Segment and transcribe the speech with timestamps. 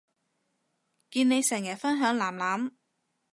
[1.11, 2.71] 見你成日分享囡囡